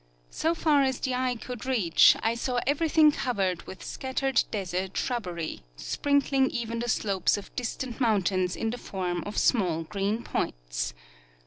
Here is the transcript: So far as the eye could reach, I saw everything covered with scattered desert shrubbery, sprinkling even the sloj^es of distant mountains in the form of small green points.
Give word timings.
So 0.31 0.55
far 0.55 0.81
as 0.81 0.99
the 0.99 1.13
eye 1.13 1.35
could 1.35 1.67
reach, 1.67 2.17
I 2.23 2.33
saw 2.33 2.59
everything 2.65 3.11
covered 3.11 3.67
with 3.67 3.83
scattered 3.83 4.43
desert 4.49 4.97
shrubbery, 4.97 5.61
sprinkling 5.75 6.49
even 6.49 6.79
the 6.79 6.87
sloj^es 6.87 7.37
of 7.37 7.55
distant 7.55 8.01
mountains 8.01 8.55
in 8.55 8.71
the 8.71 8.79
form 8.79 9.21
of 9.27 9.37
small 9.37 9.83
green 9.83 10.23
points. 10.23 10.95